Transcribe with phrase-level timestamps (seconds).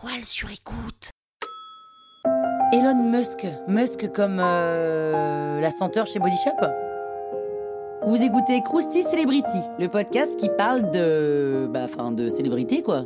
[0.00, 1.10] toile sur écoute.
[2.72, 6.66] Elon Musk, Musk comme euh, la senteur chez Body Shop.
[8.06, 13.04] Vous écoutez Krusty Celebrity, le podcast qui parle de, bah, de célébrité quoi.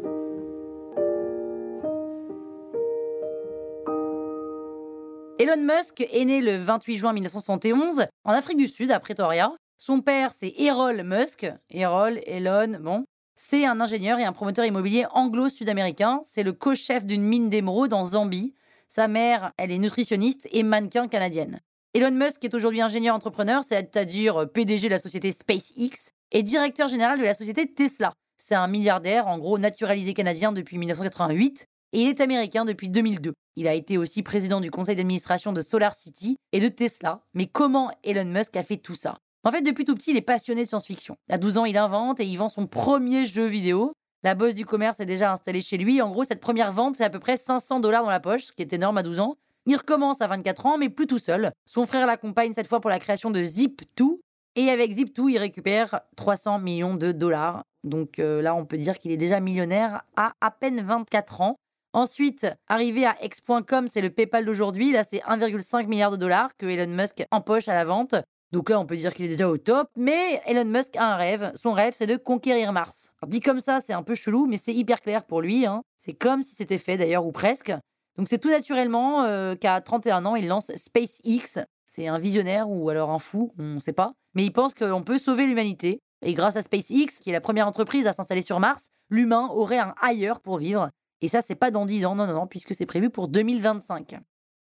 [5.40, 9.52] Elon Musk est né le 28 juin 1971 en Afrique du Sud, à Pretoria.
[9.78, 11.46] Son père, c'est Errol Musk.
[11.70, 13.04] Errol, Elon, bon.
[13.36, 16.20] C'est un ingénieur et un promoteur immobilier anglo-sud-américain.
[16.22, 18.54] C'est le co-chef d'une mine d'émeraude en Zambie.
[18.86, 21.58] Sa mère, elle est nutritionniste et mannequin canadienne.
[21.94, 27.18] Elon Musk est aujourd'hui ingénieur entrepreneur, c'est-à-dire PDG de la société SpaceX et directeur général
[27.18, 28.12] de la société Tesla.
[28.36, 33.32] C'est un milliardaire, en gros naturalisé canadien depuis 1988 et il est américain depuis 2002.
[33.56, 37.22] Il a été aussi président du conseil d'administration de Solar City et de Tesla.
[37.34, 39.18] Mais comment Elon Musk a fait tout ça?
[39.46, 41.16] En fait, depuis tout petit, il est passionné de science-fiction.
[41.28, 43.92] À 12 ans, il invente et il vend son premier jeu vidéo.
[44.22, 46.00] La bosse du commerce est déjà installée chez lui.
[46.00, 48.52] En gros, cette première vente, c'est à peu près 500 dollars dans la poche, ce
[48.52, 49.36] qui est énorme à 12 ans.
[49.66, 51.52] Il recommence à 24 ans, mais plus tout seul.
[51.66, 54.18] Son frère l'accompagne cette fois pour la création de Zip2.
[54.56, 57.64] Et avec Zip2, il récupère 300 millions de dollars.
[57.82, 61.56] Donc euh, là, on peut dire qu'il est déjà millionnaire à à peine 24 ans.
[61.92, 64.90] Ensuite, arrivé à X.com, c'est le PayPal d'aujourd'hui.
[64.92, 68.14] Là, c'est 1,5 milliard de dollars que Elon Musk empoche à la vente.
[68.54, 69.88] Donc là, on peut dire qu'il est déjà au top.
[69.96, 71.50] Mais Elon Musk a un rêve.
[71.56, 73.10] Son rêve, c'est de conquérir Mars.
[73.20, 75.66] Alors, dit comme ça, c'est un peu chelou, mais c'est hyper clair pour lui.
[75.66, 75.82] Hein.
[75.98, 77.72] C'est comme si c'était fait d'ailleurs, ou presque.
[78.16, 81.66] Donc c'est tout naturellement euh, qu'à 31 ans, il lance SpaceX.
[81.84, 84.12] C'est un visionnaire ou alors un fou, on ne sait pas.
[84.34, 85.98] Mais il pense qu'on peut sauver l'humanité.
[86.24, 89.80] Et grâce à SpaceX, qui est la première entreprise à s'installer sur Mars, l'humain aurait
[89.80, 90.90] un ailleurs pour vivre.
[91.22, 94.14] Et ça, c'est pas dans 10 ans, non, non, non, puisque c'est prévu pour 2025.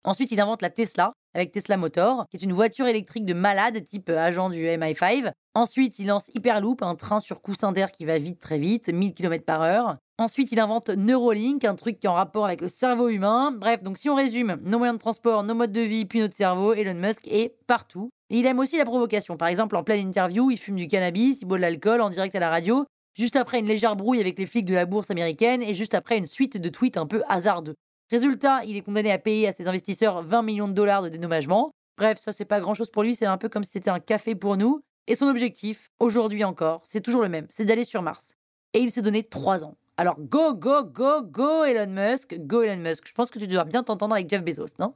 [0.04, 3.82] Ensuite, il invente la Tesla avec Tesla Motor, qui est une voiture électrique de malade
[3.84, 5.30] type agent du MI5.
[5.54, 9.12] Ensuite, il lance Hyperloop, un train sur coussin d'air qui va vite, très vite, 1000
[9.14, 9.96] km par heure.
[10.18, 13.52] Ensuite, il invente Neuralink, un truc qui est en rapport avec le cerveau humain.
[13.52, 16.36] Bref, donc si on résume, nos moyens de transport, nos modes de vie, puis notre
[16.36, 18.10] cerveau, Elon Musk est partout.
[18.30, 19.36] Et il aime aussi la provocation.
[19.36, 22.34] Par exemple, en pleine interview, il fume du cannabis, il boit de l'alcool en direct
[22.34, 25.62] à la radio juste après une légère brouille avec les flics de la bourse américaine
[25.62, 27.74] et juste après une suite de tweets un peu hasardeux.
[28.12, 31.70] Résultat, il est condamné à payer à ses investisseurs 20 millions de dollars de dédommagement.
[31.96, 34.00] Bref, ça c'est pas grand chose pour lui, c'est un peu comme si c'était un
[34.00, 34.82] café pour nous.
[35.06, 38.34] Et son objectif, aujourd'hui encore, c'est toujours le même, c'est d'aller sur Mars.
[38.74, 39.78] Et il s'est donné 3 ans.
[39.96, 43.08] Alors go, go, go, go Elon Musk, go Elon Musk.
[43.08, 44.92] Je pense que tu dois bien t'entendre avec Jeff Bezos, non?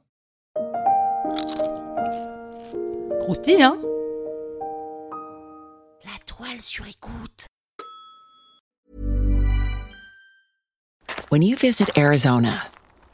[3.21, 3.79] Croustille, hein?
[6.05, 7.47] La toile sur écoute.
[11.31, 12.69] When you visit Arizona,